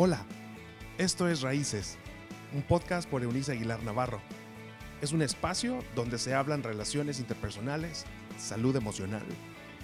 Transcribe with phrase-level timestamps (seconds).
[0.00, 0.24] Hola,
[0.96, 1.96] esto es Raíces,
[2.54, 4.20] un podcast por Eunice Aguilar Navarro.
[5.02, 8.04] Es un espacio donde se hablan relaciones interpersonales,
[8.38, 9.26] salud emocional,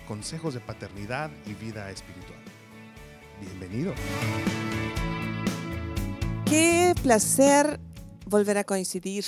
[0.07, 2.39] consejos de paternidad y vida espiritual.
[3.41, 3.93] Bienvenido.
[6.47, 7.81] Qué placer
[8.25, 9.25] volver a coincidir.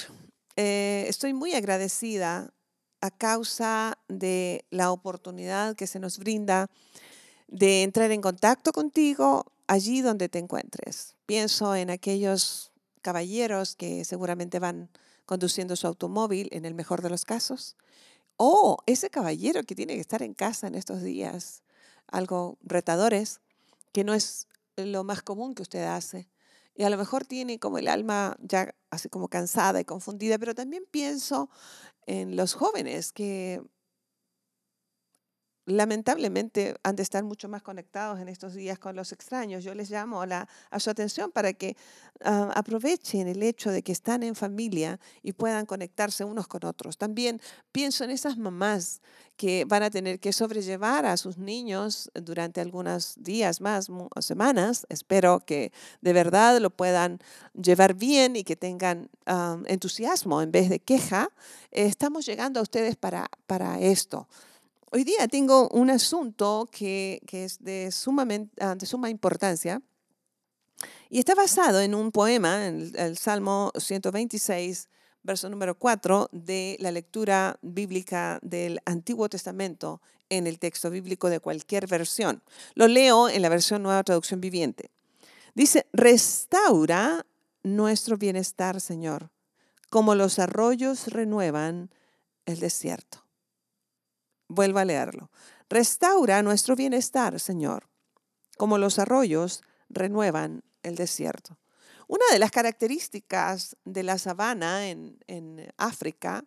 [0.55, 2.55] Eh, estoy muy agradecida
[3.01, 6.69] a causa de la oportunidad que se nos brinda
[7.49, 11.17] de entrar en contacto contigo allí donde te encuentres.
[11.27, 14.91] Pienso en aquellos caballeros que seguramente van
[15.27, 17.77] conduciendo su automóvil en el mejor de los casos.
[18.37, 21.63] O ese caballero que tiene que estar en casa en estos días,
[22.07, 23.41] algo retadores,
[23.93, 26.29] que no es lo más común que usted hace.
[26.75, 30.55] Y a lo mejor tiene como el alma ya así como cansada y confundida, pero
[30.55, 31.49] también pienso
[32.07, 33.63] en los jóvenes que
[35.67, 39.65] lamentablemente han de estar mucho más conectados en estos días con los extraños.
[39.65, 40.49] Yo les llamo a,
[40.79, 41.77] su atención para que
[42.25, 46.97] ah, aprovechen el hecho de que están en familia y puedan conectarse unos con otros.
[46.97, 47.41] También
[47.73, 49.03] pienso en esas mamás
[49.37, 53.89] que van a tener que sobrellevar a sus niños durante algunos días más,
[54.21, 54.87] semanas.
[54.89, 57.19] Espero que de verdad lo puedan
[57.55, 61.29] llevar bien y que tengan ah, entusiasmo en vez de queja.
[61.73, 64.29] estamos llegando a ustedes para, para esto.
[64.97, 69.83] Hoy día tengo un asunto que, es ah, de suma importancia
[71.11, 74.89] y está basado en un poema, en el, Salmo 126,
[75.23, 80.01] verso número 4 de la lectura bíblica del Antiguo Testamento
[80.31, 82.43] en el texto bíblico de cualquier versión.
[82.75, 84.91] Lo leo en la versión Nueva Traducción Viviente.
[85.55, 87.27] Dice, restaura
[87.63, 89.29] nuestro bienestar, Señor,
[89.91, 91.91] como los arroyos renuevan
[92.47, 93.26] el desierto.
[94.49, 95.31] Vuelvo a leerlo.
[95.69, 97.89] Restaura nuestro bienestar, Señor,
[98.57, 101.59] como los arroyos renuevan el desierto.
[102.09, 105.19] Una de las características de la sabana en,
[105.77, 106.45] África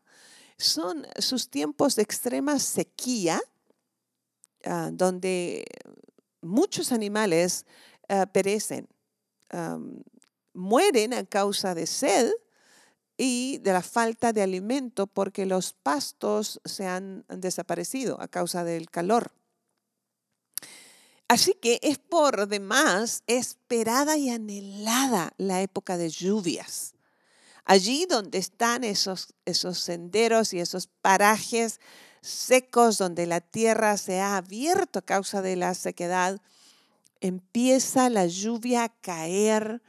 [0.57, 3.41] son sus tiempos de extrema sequía,
[4.65, 5.65] ah, donde
[6.41, 7.65] muchos animales
[8.07, 8.87] ah, perecen,
[10.53, 12.31] mueren a causa de sed
[13.21, 18.89] y de la falta de alimento porque los pastos se han desaparecido a causa del
[18.89, 19.33] calor.
[21.27, 26.93] Así que es por demás esperada y anhelada la época de lluvias.
[27.65, 31.81] Allí donde están esos, esos senderos y esos parajes
[32.21, 36.39] secos donde la tierra se ha abierto a causa de la sequedad,
[37.19, 39.81] empieza la lluvia a caer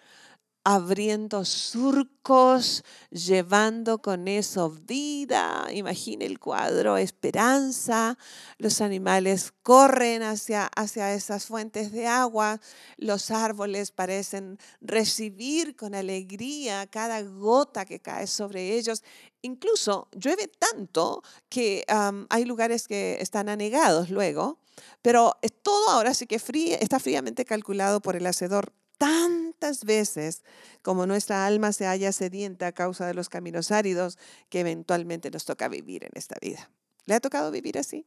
[0.65, 5.66] abriendo surcos, llevando con eso vida.
[5.72, 8.19] Imagine el cuadro, esperanza.
[8.59, 12.60] Los animales corren hacia, hacia esas fuentes de agua.
[12.98, 19.03] Los árboles parecen recibir con alegría cada gota que cae sobre ellos.
[19.42, 21.84] Incluso llueve tanto que
[22.28, 24.59] hay lugares que están anegados luego,
[25.00, 26.37] pero todo ahora sí que
[26.81, 30.42] está fríamente calculado por el hacedor tantas veces
[30.82, 34.18] como nuestra alma se halla sedienta a causa de los caminos áridos
[34.50, 36.70] que eventualmente nos toca vivir en esta vida.
[37.06, 38.04] ¿Le ha tocado vivir así?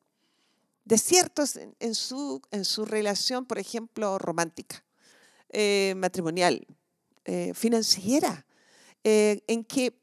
[0.86, 4.84] Desiertos en, su, en su relación, por ejemplo, romántica,
[5.50, 6.68] eh, matrimonial,
[7.26, 8.46] eh, financiera,
[9.04, 10.00] eh, en que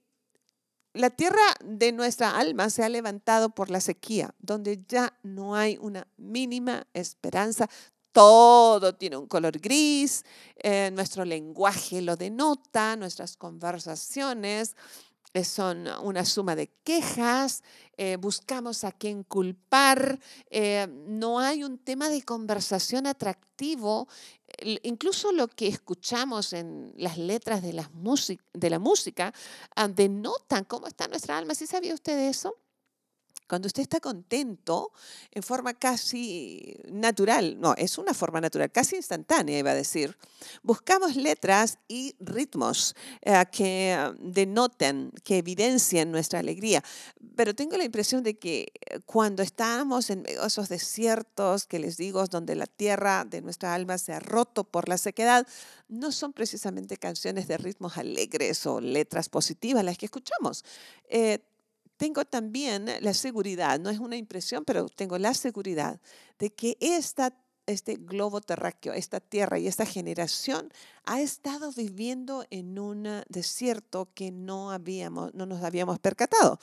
[0.92, 5.78] la tierra de nuestra alma se ha levantado por la sequía, donde ya no hay
[5.80, 7.70] una mínima esperanza
[8.12, 10.24] todo tiene un color gris,
[10.56, 14.74] eh, nuestro lenguaje lo denota, nuestras conversaciones
[15.32, 17.62] eh, son una suma de quejas,
[17.96, 20.18] eh, buscamos a quién culpar,
[20.88, 24.08] no hay un tema de conversación atractivo,
[24.82, 27.72] incluso lo que escuchamos en las letras de,
[28.54, 29.32] de la música
[29.76, 31.54] ah, denotan cómo está nuestra alma.
[31.54, 32.56] ¿Sí sabía usted eso?
[33.50, 34.92] Cuando usted está contento
[35.32, 40.16] en forma casi natural, no, es una forma natural, casi instantánea, iba a decir,
[40.62, 46.84] buscamos letras y ritmos eh, que denoten, que evidencien nuestra alegría.
[47.34, 52.24] Pero tengo la impresión de que eh, cuando estamos en esos desiertos que les digo,
[52.28, 55.44] donde la tierra de nuestra alma se ha roto por la sequedad,
[55.88, 60.64] no son precisamente canciones de ritmos alegres o letras positivas las que escuchamos.
[61.08, 61.40] Eh,
[62.00, 66.00] tengo también la seguridad, no es una impresión, pero tengo la seguridad
[66.38, 70.72] de que este globo terráqueo, esta tierra y esta generación
[71.04, 76.58] ha estado viviendo en un desierto que no, habíamos, no nos habíamos percatado.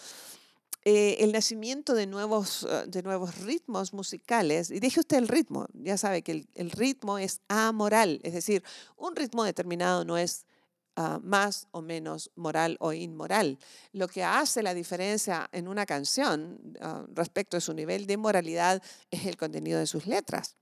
[0.85, 4.71] eh, el nacimiento de nuevos, eh, de nuevos ritmos musicales.
[4.71, 8.63] Y deje usted el ritmo, ya sabe que el, ritmo es amoral, es decir,
[8.95, 10.47] un ritmo determinado no es
[10.97, 13.57] ah, más o menos moral o inmoral.
[13.93, 18.83] Lo que hace la diferencia en una canción ah, respecto a su nivel de moralidad
[19.09, 20.57] es el contenido de sus letras.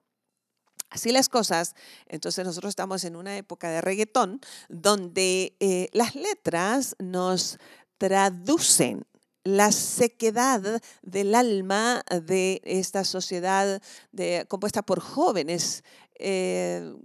[0.91, 1.73] Así las cosas,
[2.05, 4.39] entonces nosotros estamos en una época de reggaetón
[4.69, 7.57] donde eh, las letras nos
[7.97, 9.05] traducen
[9.43, 13.81] la sequedad del alma de esta sociedad
[14.47, 15.83] compuesta por jóvenes
[16.17, 16.95] eh,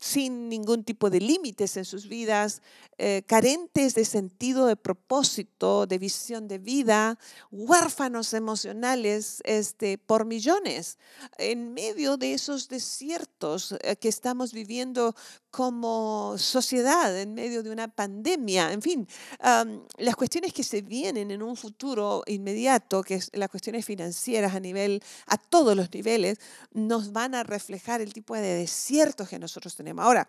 [0.00, 2.62] sin ningún tipo de límites en sus vidas,
[2.98, 7.18] eh, carentes de sentido de propósito, de visión de vida,
[7.50, 10.98] huérfanos emocionales este, por millones,
[11.38, 15.14] en medio de esos desiertos eh, que estamos viviendo
[15.50, 19.08] como sociedad, en medio de una pandemia, en fin,
[19.96, 24.60] las cuestiones que se vienen en un futuro inmediato, que es las cuestiones financieras a
[24.60, 26.38] nivel, a todos los niveles,
[26.72, 29.87] nos van a reflejar el tipo de desiertos que nosotros tenemos.
[29.98, 30.28] Ahora,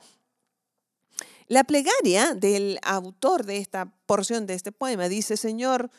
[1.47, 5.89] la plegaria del autor de esta porción de este poema dice, Señor,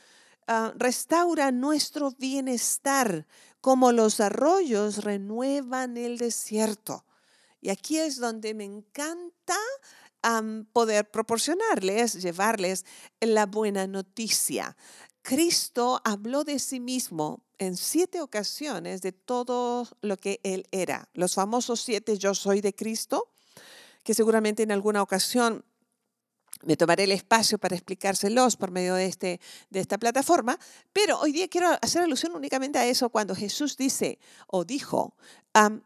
[0.46, 3.26] ah, restaura nuestro bienestar
[3.60, 7.04] como los arroyos renuevan el desierto.
[7.60, 9.56] Y aquí es donde me encanta
[10.72, 12.84] poder proporcionarles, llevarles
[13.20, 14.76] la buena noticia.
[15.22, 21.08] Cristo habló de sí mismo en siete ocasiones de todo lo que él era.
[21.14, 23.29] Los famosos siete yo soy de Cristo,
[24.02, 25.64] que seguramente en alguna ocasión
[26.62, 30.58] me tomaré el espacio para explicárselos por medio de, este, de esta plataforma,
[30.92, 35.14] pero hoy día quiero hacer alusión únicamente a eso cuando Jesús dice o dijo,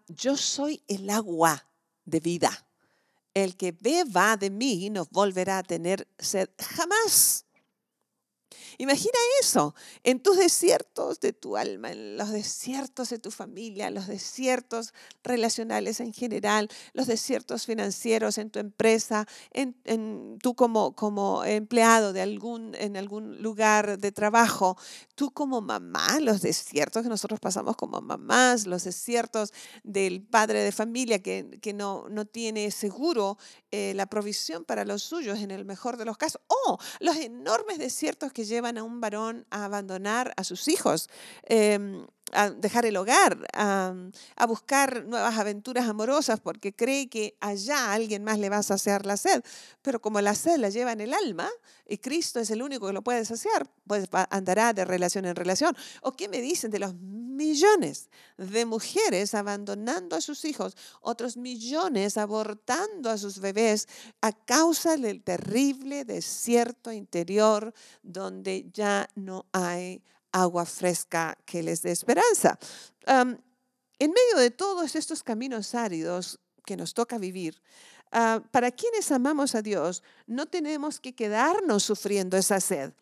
[0.09, 1.69] yo soy el agua
[2.05, 2.67] de vida.
[3.35, 7.44] El que beba de mí no volverá a tener sed jamás.
[8.79, 14.07] Imagina eso en tus desiertos de tu alma, en los desiertos de tu familia, los
[14.07, 14.93] desiertos
[15.23, 22.23] relacionales en general, los desiertos financieros en tu empresa, en, tú como, como empleado de
[22.23, 24.77] algún, en algún lugar de trabajo,
[25.15, 30.73] tú como mamá, los desiertos que nosotros pasamos como mamás, los desiertos del padre de
[30.73, 33.39] familia que, no, no tiene seguro
[33.71, 37.79] eh, la provisión para los suyos en el mejor de los casos, o los enormes
[37.79, 41.09] desiertos que a un varón a abandonar a sus hijos,
[41.45, 43.95] em, a dejar el hogar, a,
[44.47, 49.17] buscar nuevas aventuras amorosas porque cree que allá alguien más le va a saciar la
[49.17, 49.43] sed.
[49.83, 51.49] Pero como la sed la lleva en el alma
[51.87, 55.77] y Cristo es el único que lo puede saciar, pues andará de relación en relación.
[56.03, 62.17] ¿O qué me dicen de los millones de mujeres abandonando a sus hijos, otros millones
[62.17, 63.89] abortando a sus bebés
[64.21, 70.03] a causa del terrible desierto interior donde ya no hay
[70.35, 72.59] agua fresca que les dé esperanza.
[73.07, 77.63] en medio de todos estos caminos áridos que nos toca vivir,
[78.11, 82.93] ah, para quienes amamos a Dios, no tenemos que quedarnos sufriendo esa sed.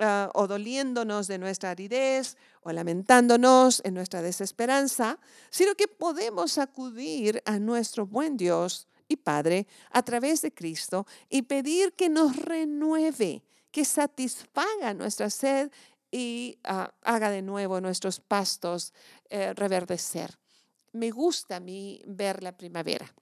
[0.00, 5.18] Ah, o doliéndonos de nuestra aridez o lamentándonos en nuestra desesperanza,
[5.50, 11.42] sino que podemos acudir a nuestro buen Dios y Padre a través de Cristo y
[11.42, 13.42] pedir que nos renueve,
[13.72, 15.72] que satisfaga nuestra sed
[16.10, 18.92] y ah, haga de nuevo nuestros pastos
[19.30, 20.38] eh, reverdecer.
[20.92, 23.14] Me gusta a mí ver la primavera.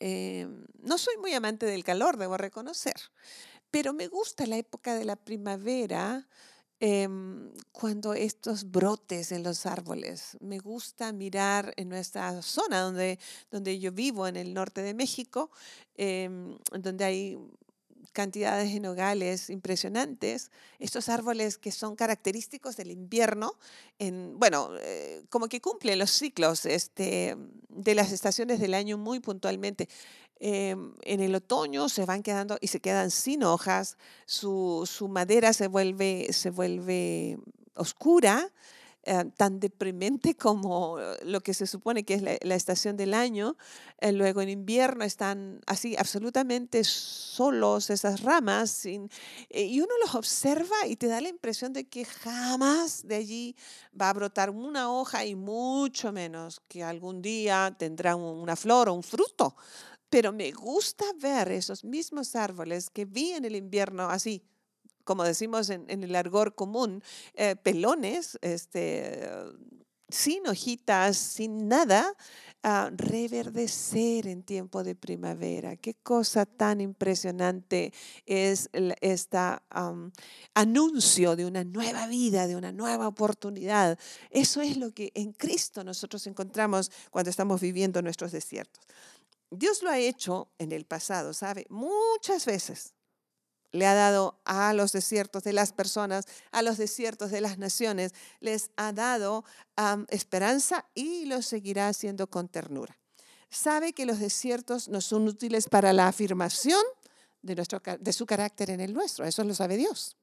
[0.00, 2.94] Em, no soy muy amante del calor, debo reconocer,
[3.70, 6.28] pero me gusta la época de la primavera
[6.80, 10.36] em, cuando estos brotes en los árboles.
[10.40, 13.18] Me gusta mirar en nuestra zona donde,
[13.50, 15.50] donde yo vivo, en el norte de México,
[15.96, 17.38] em, donde hay
[18.12, 23.54] cantidades de nogales impresionantes, estos árboles que son característicos del invierno,
[23.98, 27.36] en, bueno, eh, como que cumplen los ciclos este,
[27.68, 29.88] de las estaciones del año muy puntualmente.
[30.40, 35.52] Em, en el otoño se van quedando y se quedan sin hojas, su, su madera
[35.52, 37.38] se vuelve, se vuelve
[37.74, 38.48] oscura,
[39.04, 43.56] eh, tan deprimente como lo que se supone que es la, estación del año.
[44.00, 49.08] Eh, luego en invierno están así absolutamente solos esas ramas sin,
[49.50, 53.56] eh, y uno los observa y te da la impresión de que jamás de allí
[53.98, 58.94] va a brotar una hoja y mucho menos que algún día tendrá una flor o
[58.94, 59.56] un fruto.
[60.10, 64.42] Pero me gusta ver esos mismos árboles que vi en el invierno así,
[65.08, 69.26] como decimos en, el argor común, eh, pelones, este,
[70.10, 72.14] sin hojitas, sin nada,
[72.90, 75.76] reverdecer en tiempo de primavera.
[75.76, 77.94] Qué cosa tan impresionante
[78.26, 78.68] es
[79.00, 79.38] este
[80.52, 83.98] anuncio de una nueva vida, de una nueva oportunidad.
[84.28, 88.84] Eso es lo que en Cristo nosotros encontramos cuando estamos viviendo nuestros desiertos.
[89.50, 91.64] Dios lo ha hecho en el pasado, ¿sabe?
[91.70, 92.92] Muchas veces
[93.72, 98.14] le ha dado a los desiertos de las personas, a los desiertos de las naciones,
[98.40, 99.44] les ha dado
[100.08, 102.98] esperanza y lo seguirá haciendo con ternura.
[103.50, 106.82] Sabe que los desiertos no son útiles para la afirmación
[107.42, 110.16] de, nuestro, de su carácter en el nuestro, eso lo sabe Dios.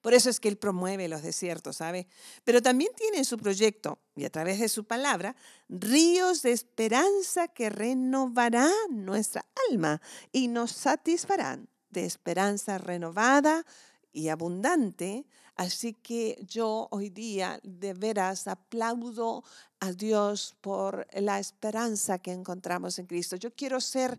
[0.00, 2.06] Por eso es que Él promueve los desiertos, ¿sabe?
[2.44, 5.34] Pero también tiene en su proyecto y a través de su palabra
[5.68, 13.64] ríos de esperanza que renovarán nuestra alma y nos satisfarán de esperanza renovada
[14.12, 15.24] y abundante.
[15.56, 19.44] Así que yo hoy día de veras aplaudo
[19.78, 23.36] a Dios por la esperanza que encontramos en Cristo.
[23.36, 24.18] Yo quiero ser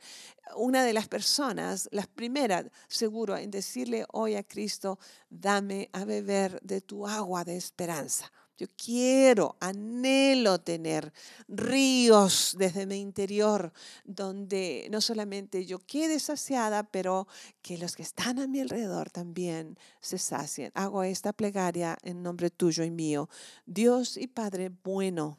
[0.55, 4.97] una de las personas, las primeras, seguro, en decirle hoy a Cristo,
[5.29, 8.31] dame a beber de tu agua de esperanza.
[8.57, 11.11] Yo quiero, anhelo tener
[11.49, 13.73] ríos desde mi interior
[14.05, 17.27] donde no solamente yo quede saciada, pero
[17.61, 20.71] que los que están a mi alrededor también se sacien.
[20.73, 23.29] Hago esta plegaria en nombre tuyo y mío.
[23.65, 25.37] Dios y Padre bueno,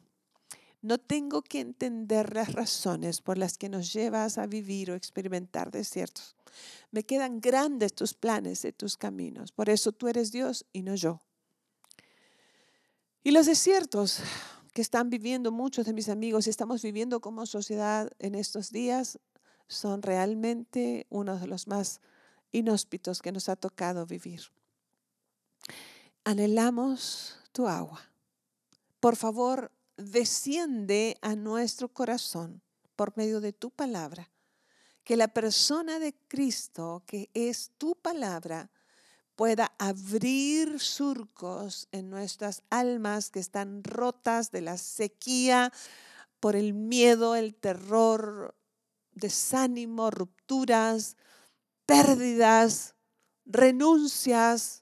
[0.83, 5.71] no tengo que entender las razones por las que nos llevas a vivir o experimentar
[5.71, 6.35] desiertos.
[6.91, 9.51] Me quedan grandes tus planes y tus caminos.
[9.51, 11.26] Por eso tú eres Dios y no yo.
[13.23, 14.19] Y los desiertos
[14.73, 19.19] que están viviendo muchos de mis amigos y estamos viviendo como sociedad en estos días
[19.67, 21.99] son realmente uno de los más
[22.51, 24.41] inhóspitos que nos ha tocado vivir.
[26.23, 28.01] Anhelamos tu agua.
[28.99, 32.61] Por favor, desciende a nuestro corazón
[32.95, 34.29] por medio de tu palabra.
[35.03, 38.69] Que la persona de Cristo, que es tu palabra,
[39.37, 45.71] pueda abrir surcos en nuestras almas que están rotas de la sequía
[46.39, 48.57] por el miedo, el terror,
[49.11, 51.17] desánimo, rupturas,
[51.85, 52.95] pérdidas,
[53.45, 54.81] renuncias,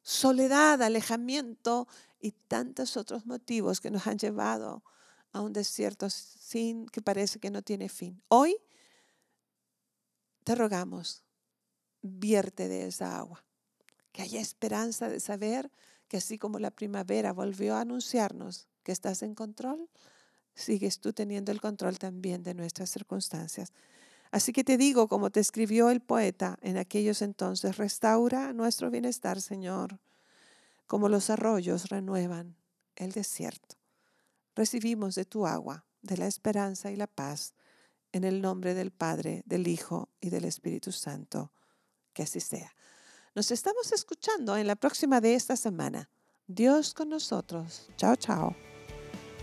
[0.00, 1.86] soledad, alejamiento
[2.18, 4.82] y tantos otros motivos que nos han llevado
[5.30, 8.22] a un desierto sin que parece que no tiene fin.
[8.28, 8.56] Hoy
[10.42, 11.22] te rogamos,
[12.00, 13.44] vierte de esa agua
[14.12, 15.70] que haya esperanza de saber
[16.08, 19.88] que así como la primavera volvió a anunciarnos que estás en control,
[20.54, 23.72] sigues tú teniendo el control también de nuestras circunstancias.
[24.32, 29.40] Así que te digo, como te escribió el poeta en aquellos entonces, restaura nuestro bienestar,
[29.40, 30.00] Señor,
[30.86, 32.56] como los arroyos renuevan
[32.96, 33.76] el desierto.
[34.54, 37.54] Recibimos de tu agua, de la esperanza y la paz,
[38.12, 41.52] en el nombre del Padre, del Hijo y del Espíritu Santo.
[42.12, 42.74] Que así sea.
[43.32, 46.10] Nos estamos escuchando en la próxima de esta semana.
[46.48, 47.88] Dios con nosotros.
[47.96, 48.56] Chao, chao.